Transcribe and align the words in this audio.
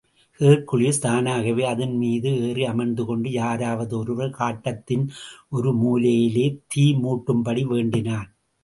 Hercules 0.39 1.01
தானாகவே 1.01 1.63
அதன்மீது 1.63 2.29
ஏறி 2.47 2.63
அமர்ந்துகொண்டு, 2.63 3.29
யாராவது 3.31 3.93
ஒருவர் 3.99 4.31
காட்டத்தின் 4.31 5.05
ஒரு 5.49 5.71
மூலையிலே 5.83 6.47
தீ 6.67 6.85
முட்டும்படி 7.05 7.65
வேண்டினான். 7.65 8.29